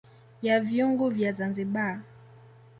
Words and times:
Ya 0.41 0.59
vyungu 0.59 1.09
vya 1.09 1.31
Zanzibar 1.33 2.01